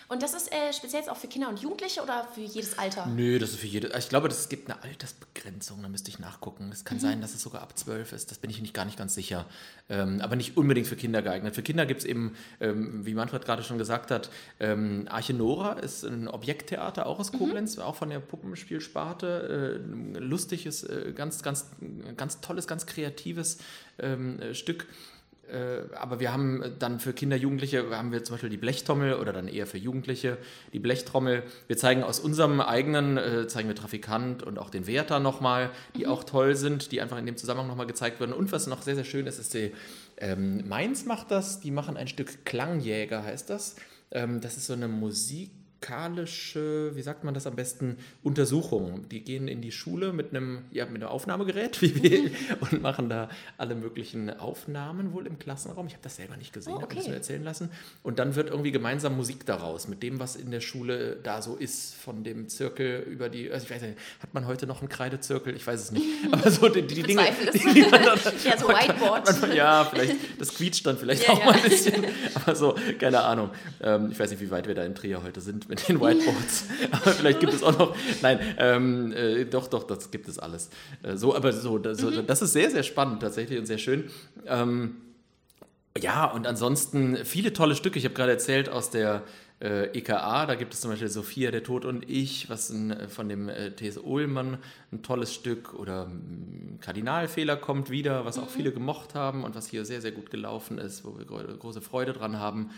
[0.08, 3.08] Und das ist äh, speziell jetzt auch für Kinder und Jugendliche oder für jedes Alter?
[3.08, 3.96] Nö, das ist für jedes.
[3.98, 6.70] Ich glaube, es gibt eine Altersbegrenzung, da müsste ich nachgucken.
[6.72, 7.02] Es kann mhm.
[7.02, 9.46] sein, dass es sogar ab 12 ist, das bin ich nicht, gar nicht ganz sicher.
[9.90, 11.56] Ähm, aber nicht unbedingt für Kinder geeignet.
[11.56, 15.74] Für Kinder gibt es eben, ähm, wie Manfred gerade schon gesagt hat, ähm, Arche Nora
[15.74, 17.40] ist ein Objekttheater, auch aus mhm.
[17.40, 17.84] Koblenz, mhm.
[17.84, 19.82] auch von der Puppenspielsparte.
[19.82, 21.72] Äh, lustiges, äh, ganz, ganz,
[22.16, 23.58] ganz tolles, ganz kreatives
[23.98, 25.15] ähm, Stück äh,
[25.96, 29.48] aber wir haben dann für Kinder, Jugendliche, haben wir zum Beispiel die Blechtrommel oder dann
[29.48, 30.38] eher für Jugendliche
[30.74, 31.44] die Blechtrommel.
[31.68, 36.06] Wir zeigen aus unserem eigenen, äh, zeigen wir Trafikant und auch den Werther nochmal, die
[36.06, 36.12] mhm.
[36.12, 38.34] auch toll sind, die einfach in dem Zusammenhang nochmal gezeigt werden.
[38.34, 39.72] Und was noch sehr, sehr schön ist, ist die
[40.18, 43.76] ähm, Mainz macht das, die machen ein Stück Klangjäger, heißt das.
[44.12, 45.52] Ähm, das ist so eine Musik
[45.86, 49.08] musikalische, wie sagt man das am besten, Untersuchungen.
[49.10, 53.10] Die gehen in die Schule mit einem, ja, mit einem Aufnahmegerät wie wir, und machen
[53.10, 55.88] da alle möglichen Aufnahmen wohl im Klassenraum.
[55.88, 56.84] Ich habe das selber nicht gesehen, oh, okay.
[56.84, 57.70] habe das nur erzählen lassen.
[58.04, 61.56] Und dann wird irgendwie gemeinsam Musik daraus, mit dem, was in der Schule da so
[61.56, 64.90] ist, von dem Zirkel über die, also ich weiß nicht, hat man heute noch einen
[64.90, 65.56] Kreidezirkel?
[65.56, 66.06] Ich weiß es nicht.
[66.32, 67.24] Aber so die, die Dinge.
[67.54, 69.42] Die, die man dann, ja, so Whiteboard.
[69.42, 71.46] Man, ja, vielleicht, das quietscht dann vielleicht ja, auch ja.
[71.46, 72.06] mal ein bisschen.
[72.34, 73.52] Aber so, keine Ahnung.
[73.82, 76.66] Ähm, ich weiß nicht, wie weit wir da in Trier heute sind mit den Whiteboards.
[76.92, 77.96] aber vielleicht gibt es auch noch.
[78.22, 80.70] Nein, ähm, äh, doch, doch, das gibt es alles.
[81.04, 82.26] Äh, so, aber so, das, mhm.
[82.26, 84.10] das, ist sehr, sehr spannend tatsächlich und sehr schön.
[84.46, 84.98] Ähm,
[85.98, 88.00] ja, und ansonsten viele tolle Stücke.
[88.00, 89.24] Ich habe gerade erzählt aus der
[89.62, 93.08] äh, EKA, da gibt es zum Beispiel Sophia, der Tod und ich, was ein, äh,
[93.08, 93.98] von dem äh, T.S.
[93.98, 94.58] Ullmann,
[94.92, 96.12] ein tolles Stück, oder
[96.82, 100.78] Kardinalfehler kommt wieder, was auch viele gemocht haben und was hier sehr, sehr gut gelaufen
[100.78, 102.72] ist, wo wir große Freude dran haben.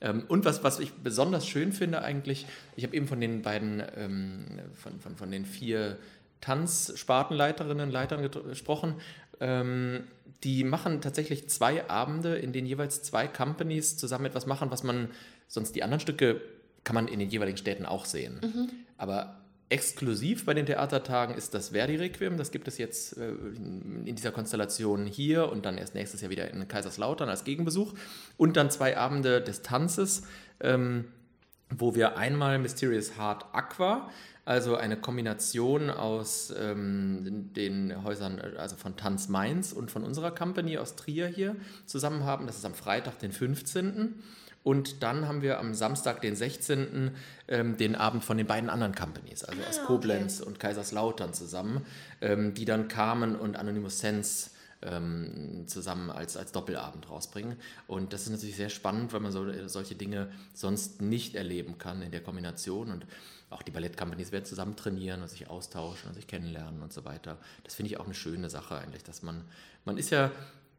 [0.00, 3.82] Ähm, und was, was ich besonders schön finde eigentlich, ich habe eben von den beiden,
[3.96, 5.98] ähm, von, von, von den vier
[6.40, 8.94] Tanzspartenleiterinnen, Leitern gesprochen.
[9.40, 10.04] Ähm,
[10.42, 15.10] die machen tatsächlich zwei Abende, in denen jeweils zwei Companies zusammen etwas machen, was man
[15.48, 16.40] sonst die anderen Stücke
[16.82, 18.40] kann man in den jeweiligen Städten auch sehen.
[18.42, 18.70] Mhm.
[18.96, 22.36] Aber exklusiv bei den Theatertagen ist das Verdi-Requiem.
[22.36, 26.50] Das gibt es jetzt äh, in dieser Konstellation hier und dann erst nächstes Jahr wieder
[26.50, 27.94] in Kaiserslautern als Gegenbesuch.
[28.36, 30.24] Und dann zwei Abende des Tanzes,
[30.60, 31.06] ähm,
[31.70, 34.10] wo wir einmal Mysterious Heart Aqua,
[34.44, 40.78] also eine Kombination aus ähm, den Häusern, also von Tanz Mainz und von unserer Company
[40.78, 41.54] aus Trier hier
[41.86, 42.48] zusammen haben.
[42.48, 44.20] Das ist am Freitag, den 15.
[44.62, 47.12] Und dann haben wir am Samstag, den 16.,
[47.48, 50.48] ähm, den Abend von den beiden anderen Companies, also ah, aus Koblenz okay.
[50.48, 51.86] und Kaiserslautern zusammen,
[52.20, 54.50] ähm, die dann Carmen und Anonymous Sense
[54.82, 57.56] ähm, zusammen als, als Doppelabend rausbringen.
[57.86, 62.02] Und das ist natürlich sehr spannend, weil man so, solche Dinge sonst nicht erleben kann
[62.02, 62.90] in der Kombination.
[62.90, 63.06] Und
[63.50, 67.38] auch die Ballettcompanies werden zusammen trainieren und sich austauschen und sich kennenlernen und so weiter.
[67.64, 69.44] Das finde ich auch eine schöne Sache eigentlich, dass man,
[69.84, 70.30] man ist ja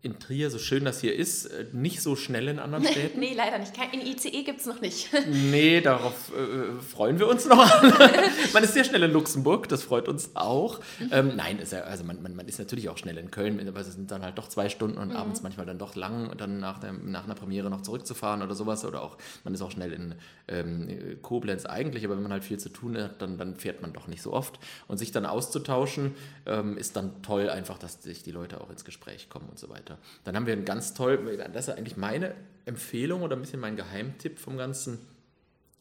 [0.04, 3.20] in Trier, so schön das hier ist, äh, nicht so schnell in anderen Städten?
[3.20, 3.74] nee, leider nicht.
[3.94, 5.10] In ICE gibt es noch nicht.
[5.28, 7.84] nee, darauf äh, freuen wir uns noch.
[8.54, 10.80] man ist sehr schnell in Luxemburg, das freut uns auch.
[11.00, 11.10] Mhm.
[11.12, 13.94] Ähm, nein, ja, also man, man, man, ist natürlich auch schnell in Köln, aber es
[13.94, 15.16] sind dann halt doch zwei Stunden und mhm.
[15.16, 18.56] abends manchmal dann doch lang und dann nach, der, nach einer Premiere noch zurückzufahren oder
[18.56, 18.84] sowas.
[18.86, 20.16] Oder auch, man ist auch schnell in
[20.48, 23.94] ähm, Koblenz eigentlich, aber wenn man halt viel zu tun hat, dann, dann fährt man
[23.94, 24.58] doch nicht so oft.
[24.88, 26.16] Und sich dann auszutauschen,
[26.48, 29.70] ähm, ist dann toll einfach, dass sich die Leute auch ins Gespräch kommen und so
[29.70, 30.02] weiter weiter.
[30.24, 33.76] Dann haben wir ein ganz toll, das ist eigentlich meine Empfehlung oder ein bisschen mein
[33.76, 35.00] Geheimtipp vom ganzen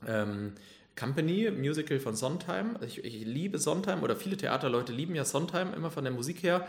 [0.06, 0.52] ähm,
[0.96, 2.76] Company, Musical von Sondheim.
[2.84, 6.66] Ich, ich, liebe Sondheim oder viele Theaterleute lieben ja Sondheim immer von der Musik her.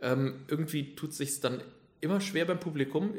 [0.00, 1.62] Ähm, irgendwie tut es sich dann
[2.00, 3.14] immer schwer beim Publikum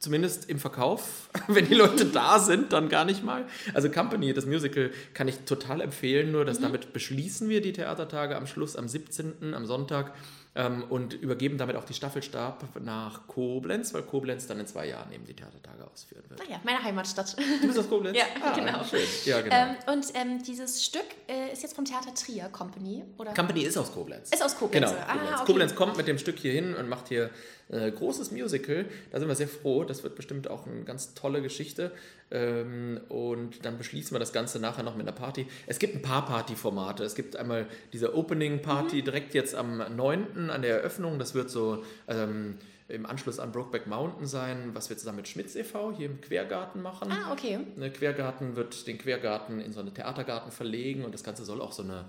[0.00, 3.46] zumindest im Verkauf, wenn die Leute da sind, dann gar nicht mal.
[3.74, 6.64] Also Company, das Musical, kann ich total empfehlen, nur dass mhm.
[6.64, 10.12] damit beschließen wir die Theatertage am Schluss, am 17., am Sonntag
[10.58, 15.12] ähm, und übergeben damit auch die Staffelstab nach Koblenz, weil Koblenz dann in zwei Jahren
[15.12, 16.40] eben die Theatertage ausführen wird.
[16.40, 17.36] Naja, ah meine Heimatstadt.
[17.38, 18.18] Du bist aus Koblenz?
[18.18, 18.82] ja, ah, genau.
[18.84, 19.00] Schön.
[19.24, 19.54] Ja, genau.
[19.54, 23.34] Ähm, und ähm, dieses Stück äh, ist jetzt vom Theater Trier Company, oder?
[23.34, 24.30] Company ist aus Koblenz.
[24.30, 24.90] Ist aus Koblenz.
[24.90, 25.30] Genau, Koblenz.
[25.30, 25.44] Ah, okay.
[25.46, 27.30] Koblenz kommt mit dem Stück hier hin und macht hier
[27.68, 28.86] äh, großes Musical.
[29.12, 29.77] Da sind wir sehr froh.
[29.84, 31.92] Das wird bestimmt auch eine ganz tolle Geschichte.
[32.30, 35.46] Ähm, und dann beschließen wir das Ganze nachher noch mit einer Party.
[35.66, 37.04] Es gibt ein paar Partyformate.
[37.04, 39.04] Es gibt einmal diese Opening Party mhm.
[39.04, 40.50] direkt jetzt am 9.
[40.50, 41.18] an der Eröffnung.
[41.18, 45.54] Das wird so ähm, im Anschluss an Brokeback Mountain sein, was wir zusammen mit Schmitz
[45.54, 45.92] e.V.
[45.92, 47.12] hier im Quergarten machen.
[47.12, 47.60] Ah, okay.
[47.76, 51.72] Der Quergarten wird den Quergarten in so einen Theatergarten verlegen und das Ganze soll auch
[51.72, 52.06] so eine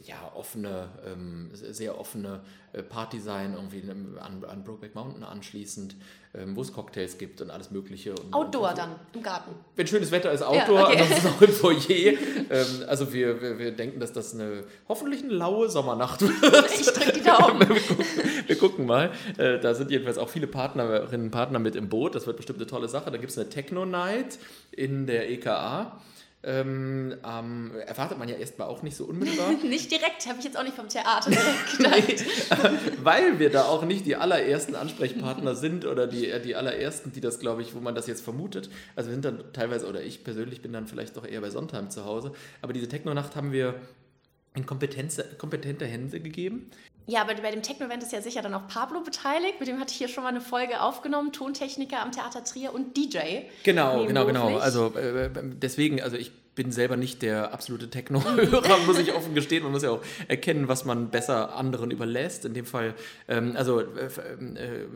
[0.00, 2.40] ja, offene, ähm, sehr offene
[2.72, 3.82] äh, Party sein, irgendwie
[4.18, 5.96] an, an Brokeback Mountain anschließend,
[6.34, 8.12] ähm, wo es Cocktails gibt und alles Mögliche.
[8.12, 9.50] Und, Outdoor und, dann, im Garten.
[9.76, 11.02] Wenn schönes Wetter ist, Outdoor, ja, okay.
[11.02, 11.78] ansonsten auch im Foyer.
[12.50, 16.32] ähm, also wir, wir, wir, denken, dass das eine hoffentlich eine laue Sommernacht wird.
[16.80, 17.68] Ich drücke die Daumen.
[17.68, 18.06] wir, gucken,
[18.46, 19.10] wir gucken mal.
[19.36, 22.14] Äh, da sind jedenfalls auch viele Partnerinnen und Partner mit im Boot.
[22.14, 23.10] Das wird bestimmt eine tolle Sache.
[23.10, 24.38] Da gibt es eine Techno-Night
[24.70, 26.00] in der EKA.
[26.44, 29.52] Ähm, ähm, erwartet man ja erstmal auch nicht so unmittelbar.
[29.62, 31.30] nicht direkt, habe ich jetzt auch nicht vom Theater
[31.78, 32.24] direkt
[33.04, 37.20] weil wir da auch nicht die allerersten Ansprechpartner sind oder die, äh, die allerersten, die
[37.20, 38.70] das, glaube ich, wo man das jetzt vermutet.
[38.96, 41.90] Also wir sind dann teilweise, oder ich persönlich bin dann vielleicht doch eher bei Sondheim
[41.90, 42.32] zu Hause.
[42.60, 43.74] Aber diese Techno-Nacht haben wir
[44.54, 46.70] in kompetente Hände gegeben.
[47.06, 49.58] Ja, aber bei dem Techno-Event ist ja sicher dann auch Pablo beteiligt.
[49.58, 51.32] Mit dem hatte ich hier schon mal eine Folge aufgenommen.
[51.32, 53.42] Tontechniker am Theater Trier und DJ.
[53.64, 54.58] Genau, genau, genau.
[54.58, 59.62] Also äh, deswegen, also ich bin selber nicht der absolute Techno-Hörer, muss ich offen gestehen.
[59.62, 62.44] Man muss ja auch erkennen, was man besser anderen überlässt.
[62.44, 62.94] In dem Fall,
[63.26, 64.86] ähm, also äh, äh,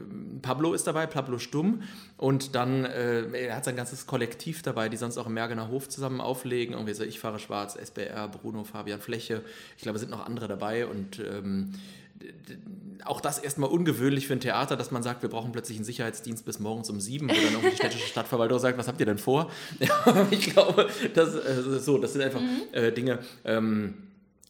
[0.42, 1.82] Pablo ist dabei, Pablo Stumm.
[2.18, 5.88] Und dann, äh, er hat sein ganzes Kollektiv dabei, die sonst auch im Mergener Hof
[5.88, 6.74] zusammen auflegen.
[6.74, 9.42] Irgendwie so Ich fahre schwarz, SBR, Bruno, Fabian Fläche.
[9.76, 10.86] Ich glaube, es sind noch andere dabei.
[10.86, 11.72] Und ähm,
[13.04, 16.44] auch das erstmal ungewöhnlich für ein Theater, dass man sagt, wir brauchen plötzlich einen Sicherheitsdienst
[16.44, 19.18] bis morgens um sieben, wo dann irgendwie die städtische Stadtverwaltung sagt, was habt ihr denn
[19.18, 19.50] vor?
[20.30, 22.62] ich glaube, das, äh, so, das sind einfach mhm.
[22.72, 23.20] äh, Dinge.
[23.44, 23.94] Ähm,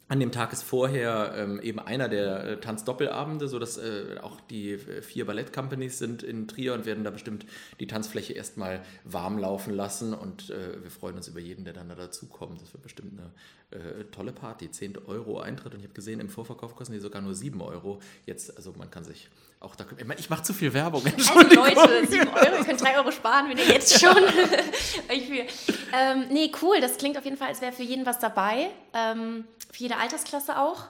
[0.08, 4.72] an dem Tag ist vorher ähm, eben einer der äh, Tanzdoppelabende, sodass äh, auch die
[4.72, 7.44] äh, vier Ballettcompanies sind in Trier und werden da bestimmt
[7.80, 10.14] die Tanzfläche erstmal warm laufen lassen.
[10.14, 12.62] Und äh, wir freuen uns über jeden, der dann da dazukommt.
[12.62, 14.70] Das wird bestimmt eine äh, tolle Party.
[14.70, 18.00] 10 Euro Eintritt und ich habe gesehen, im Vorverkauf kosten die sogar nur 7 Euro.
[18.26, 19.86] Jetzt, also man kann sich auch da.
[20.18, 21.02] Ich, mache zu viel Werbung.
[21.04, 24.16] Also Leute, 7 Euro, ihr könnt 3 Euro sparen, wenn ihr jetzt schon.
[25.08, 26.80] ähm, nee, cool.
[26.80, 28.70] Das klingt auf jeden Fall, als wäre für jeden was dabei.
[28.94, 30.88] Ähm, für jede Altersklasse auch.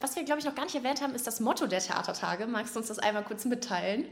[0.00, 2.48] Was wir, glaube ich, noch gar nicht erwähnt haben, ist das Motto der Theatertage.
[2.48, 4.06] Magst du uns das einmal kurz mitteilen?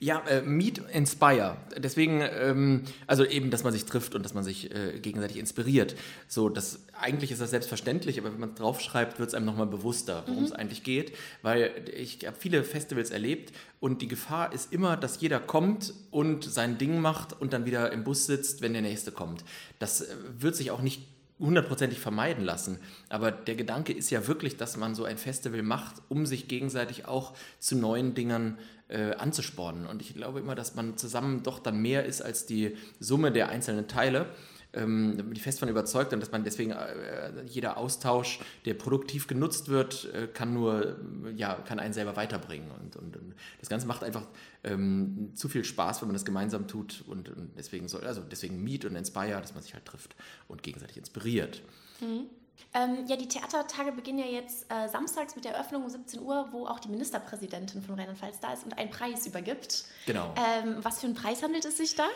[0.00, 1.58] Ja, äh, Meet, Inspire.
[1.78, 5.94] Deswegen, ähm, also eben, dass man sich trifft und dass man sich äh, gegenseitig inspiriert.
[6.26, 9.68] So, das, eigentlich ist das selbstverständlich, aber wenn man es draufschreibt, wird es einem nochmal
[9.68, 10.56] bewusster, worum es mhm.
[10.56, 11.12] eigentlich geht.
[11.42, 16.42] Weil ich habe viele Festivals erlebt und die Gefahr ist immer, dass jeder kommt und
[16.42, 19.44] sein Ding macht und dann wieder im Bus sitzt, wenn der nächste kommt.
[19.78, 21.06] Das äh, wird sich auch nicht
[21.38, 22.78] hundertprozentig vermeiden lassen.
[23.08, 27.06] Aber der Gedanke ist ja wirklich, dass man so ein Festival macht, um sich gegenseitig
[27.06, 29.86] auch zu neuen Dingen äh, anzuspornen.
[29.86, 33.48] Und ich glaube immer, dass man zusammen doch dann mehr ist als die Summe der
[33.48, 34.26] einzelnen Teile
[34.74, 39.26] ähm, bin ich fest von überzeugt und dass man deswegen äh, jeder Austausch, der produktiv
[39.26, 40.98] genutzt wird, äh, kann nur,
[41.36, 42.70] ja, kann einen selber weiterbringen.
[42.70, 44.26] Und, und, und das Ganze macht einfach
[44.64, 48.62] ähm, zu viel Spaß, wenn man das gemeinsam tut und, und, deswegen soll, also deswegen
[48.62, 50.14] Meet und Inspire, dass man sich halt trifft
[50.48, 51.62] und gegenseitig inspiriert.
[52.00, 52.26] Mhm.
[52.74, 56.48] Ähm, ja, die Theatertage beginnen ja jetzt äh, samstags mit der Eröffnung um 17 Uhr,
[56.52, 59.84] wo auch die Ministerpräsidentin von Rheinland-Pfalz da ist und einen Preis übergibt.
[60.06, 60.34] Genau.
[60.36, 62.06] Ähm, was für einen Preis handelt es sich da?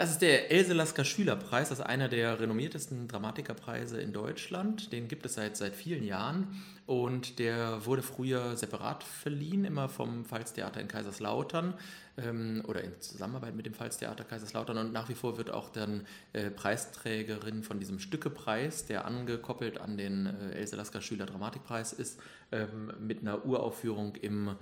[0.00, 4.94] Das ist der Else Lasker Schülerpreis, das ist einer der renommiertesten Dramatikerpreise in Deutschland.
[4.94, 10.24] Den gibt es seit, seit vielen Jahren und der wurde früher separat verliehen, immer vom
[10.24, 11.74] Pfalztheater in Kaiserslautern
[12.16, 16.06] ähm, oder in Zusammenarbeit mit dem Pfalztheater Kaiserslautern und nach wie vor wird auch dann
[16.32, 22.18] äh, Preisträgerin von diesem Stückepreis, der angekoppelt an den äh, Else Lasker Schüler Dramatikpreis ist,
[22.52, 24.56] ähm, mit einer Uraufführung im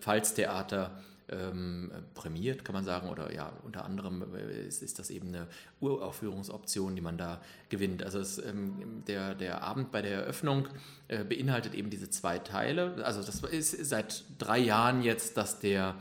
[0.00, 0.98] Pfalztheater
[1.30, 5.46] ähm, prämiert, kann man sagen, oder ja, unter anderem äh, ist, ist, das eben eine
[5.80, 8.02] Uraufführungsoption, die man da gewinnt.
[8.02, 10.68] Also es, ähm, der, der Abend bei der Eröffnung
[11.08, 13.04] äh, beinhaltet eben diese zwei Teile.
[13.04, 15.96] Also das ist seit drei Jahren jetzt, dass der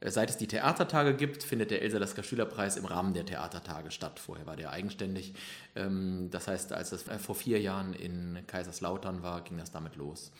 [0.00, 3.90] äh, Seit es die Theatertage gibt, findet der Elsa Lasker Schülerpreis im Rahmen der Theatertage
[3.90, 4.20] statt.
[4.20, 5.34] Vorher war der eigenständig.
[5.74, 9.96] Ähm, das heißt, als es äh, vor vier Jahren in Kaiserslautern war, ging das damit
[9.96, 10.32] los.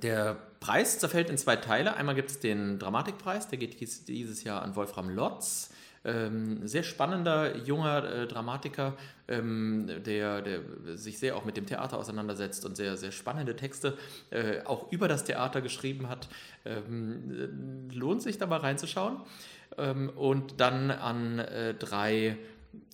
[0.00, 1.96] Der Preis zerfällt in zwei Teile.
[1.96, 5.70] Einmal gibt es den Dramatikpreis, der geht dieses Jahr an Wolfram Lotz.
[6.04, 8.96] Ähm, sehr spannender junger äh, Dramatiker,
[9.28, 10.60] ähm, der, der,
[10.96, 13.96] sich sehr auch mit dem Theater auseinandersetzt und sehr, sehr spannende Texte
[14.30, 16.28] äh, auch über das Theater geschrieben hat.
[16.64, 19.18] Ähm, lohnt sich da mal reinzuschauen.
[19.78, 22.36] Ähm, und dann an äh, drei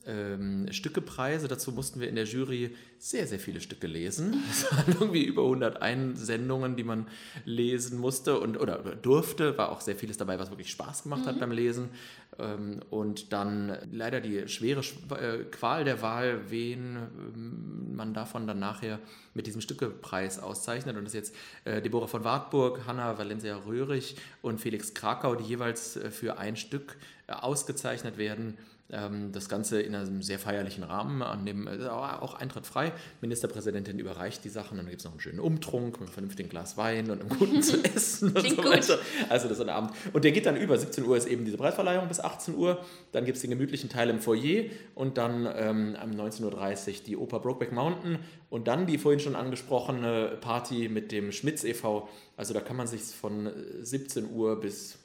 [0.09, 1.49] ähm, Stückepreise.
[1.49, 4.43] Dazu mussten wir in der Jury sehr, sehr viele Stücke lesen.
[4.51, 7.07] Es waren irgendwie über 101 Sendungen, die man
[7.45, 9.57] lesen musste und, oder, oder durfte.
[9.59, 11.27] War auch sehr vieles dabei, was wirklich Spaß gemacht mhm.
[11.27, 11.91] hat beim Lesen.
[12.39, 18.59] Ähm, und dann leider die schwere äh, Qual der Wahl, wen ähm, man davon dann
[18.59, 18.99] nachher
[19.35, 20.97] mit diesem Stückepreis auszeichnet.
[20.97, 25.45] Und das ist jetzt äh, Deborah von Wartburg, Hanna Valencia Röhrig und Felix Krakau, die
[25.45, 28.57] jeweils äh, für ein Stück ausgezeichnet werden.
[28.91, 32.93] Ähm, das Ganze in einem sehr feierlichen Rahmen, an dem äh, auch Eintritt frei.
[33.21, 36.79] Ministerpräsidentin überreicht die Sachen dann gibt es noch einen schönen Umtrunk mit einem vernünftigen Glas
[36.79, 38.97] Wein und einem guten zu essen und so weiter.
[38.97, 39.05] Gut.
[39.29, 39.93] Also das ist ein Abend.
[40.15, 40.79] Und der geht dann über.
[40.79, 42.83] 17 Uhr ist eben diese Preisverleihung bis 18 Uhr.
[43.13, 47.17] Dann gibt es den gemütlichen Teil im Foyer und dann ähm, um 19.30 Uhr die
[47.19, 52.09] Oper Brokeback Mountain und dann die vorhin schon angesprochene Party mit dem Schmitz e.V.
[52.39, 53.51] Also da kann man sich von
[53.83, 54.99] 17 äh, Uhr bis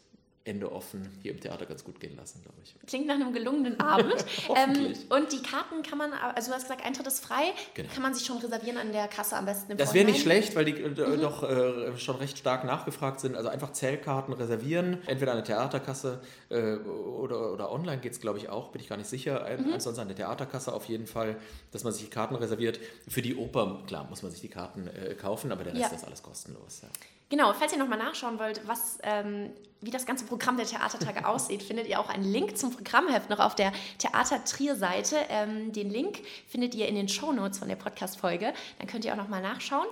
[0.46, 2.76] Ende offen hier im Theater ganz gut gehen lassen, glaube ich.
[2.86, 4.14] Klingt nach einem gelungenen Abend.
[4.56, 7.90] ähm, und die Karten kann man, also du hast gesagt, Eintritt ist frei, genau.
[7.94, 10.56] kann man sich schon reservieren an der Kasse am besten im Das wäre nicht schlecht,
[10.56, 11.22] weil die äh, mhm.
[11.22, 13.38] doch äh, schon recht stark nachgefragt sind.
[13.38, 18.38] Also einfach Zellkarten reservieren, entweder an der Theaterkasse äh, oder, oder online geht es, glaube
[18.38, 19.48] ich, auch, bin ich gar nicht sicher.
[19.58, 19.74] Mhm.
[19.74, 21.38] Ansonsten an der Theaterkasse auf jeden Fall,
[21.72, 22.82] dass man sich die Karten reserviert.
[23.08, 25.96] Für die Oper, klar, muss man sich die Karten äh, kaufen, aber der Rest ja.
[25.96, 26.82] ist alles kostenlos.
[26.82, 26.90] Ja.
[27.34, 29.50] Genau, falls ihr nochmal nachschauen wollt, was, ähm,
[29.82, 33.40] wie das ganze Programm der Theatertage aussieht, findet ihr auch einen Link zum Programmheft noch
[33.40, 35.16] auf der Theater Trier-Seite.
[35.30, 38.54] Ähm, den Link findet ihr in den Shownotes von der Podcast-Folge.
[38.78, 39.88] Dann könnt ihr auch nochmal nachschauen.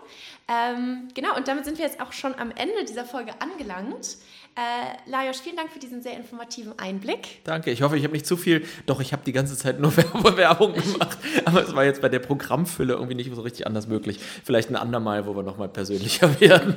[0.47, 4.17] Ähm, genau, und damit sind wir jetzt auch schon am Ende dieser Folge angelangt.
[4.56, 7.42] Äh, Lajos, vielen Dank für diesen sehr informativen Einblick.
[7.46, 9.96] Danke, ich hoffe, ich habe nicht zu viel, doch ich habe die ganze Zeit nur
[10.36, 14.20] Werbung gemacht, aber es war jetzt bei der Programmfülle irgendwie nicht so richtig anders möglich.
[14.44, 16.76] Vielleicht ein andermal, wo wir nochmal persönlicher werden.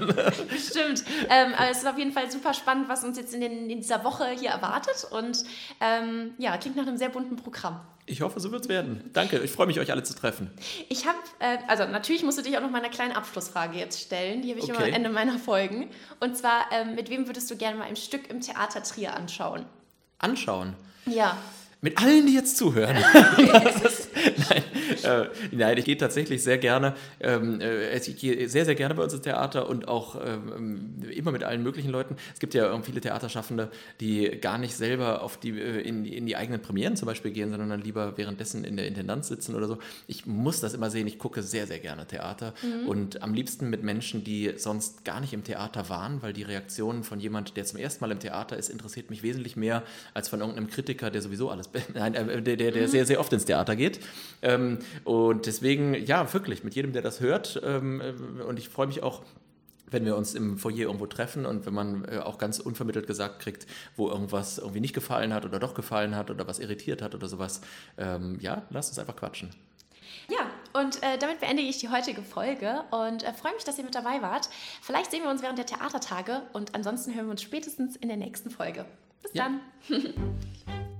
[0.56, 3.68] Stimmt, ähm, aber es ist auf jeden Fall super spannend, was uns jetzt in, den,
[3.68, 5.44] in dieser Woche hier erwartet und
[5.80, 7.80] ähm, ja, klingt nach einem sehr bunten Programm.
[8.06, 9.10] Ich hoffe, so wird es werden.
[9.14, 10.50] Danke, ich freue mich, euch alle zu treffen.
[10.90, 13.98] Ich habe, äh, also natürlich musst du dich auch noch mal eine kleine Abschlussfrage jetzt
[14.00, 14.42] stellen.
[14.42, 14.74] Die habe ich okay.
[14.76, 15.88] immer am Ende meiner Folgen.
[16.20, 19.64] Und zwar, ähm, mit wem würdest du gerne mal ein Stück im Theater Trier anschauen?
[20.18, 20.74] Anschauen?
[21.06, 21.38] Ja.
[21.84, 22.96] Mit allen, die jetzt zuhören.
[23.84, 24.08] ist,
[24.48, 24.62] nein,
[25.02, 29.02] äh, nein, ich gehe tatsächlich sehr gerne, ähm, äh, ich gehe sehr, sehr gerne bei
[29.02, 32.16] uns ins Theater und auch ähm, immer mit allen möglichen Leuten.
[32.32, 33.70] Es gibt ja viele Theaterschaffende,
[34.00, 37.50] die gar nicht selber auf die, äh, in, in die eigenen Premieren zum Beispiel gehen,
[37.50, 39.76] sondern dann lieber währenddessen in der Intendanz sitzen oder so.
[40.06, 41.06] Ich muss das immer sehen.
[41.06, 42.88] Ich gucke sehr, sehr gerne Theater mhm.
[42.88, 47.04] und am liebsten mit Menschen, die sonst gar nicht im Theater waren, weil die Reaktionen
[47.04, 49.82] von jemand, der zum ersten Mal im Theater ist, interessiert mich wesentlich mehr
[50.14, 52.88] als von irgendeinem Kritiker, der sowieso alles nein, äh, der, der, der mhm.
[52.88, 54.00] sehr, sehr oft ins Theater geht.
[54.42, 57.60] Ähm, und deswegen, ja, wirklich, mit jedem, der das hört.
[57.64, 59.22] Ähm, äh, und ich freue mich auch,
[59.90, 63.40] wenn wir uns im Foyer irgendwo treffen und wenn man äh, auch ganz unvermittelt gesagt
[63.40, 67.14] kriegt, wo irgendwas irgendwie nicht gefallen hat oder doch gefallen hat oder was irritiert hat
[67.14, 67.60] oder sowas,
[67.96, 69.50] ähm, ja, lasst uns einfach quatschen.
[70.28, 73.84] Ja, und äh, damit beende ich die heutige Folge und äh, freue mich, dass ihr
[73.84, 74.48] mit dabei wart.
[74.82, 78.16] Vielleicht sehen wir uns während der Theatertage und ansonsten hören wir uns spätestens in der
[78.16, 78.86] nächsten Folge.
[79.22, 79.50] Bis ja.
[79.88, 80.14] dann.